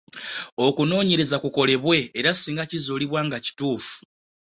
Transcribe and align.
Okunoonyereza 0.65 1.37
kukolebwa 1.43 1.97
era 2.19 2.31
singa 2.33 2.63
kizuulibwa 2.69 3.19
nga 3.27 3.37
kituufu. 3.45 3.95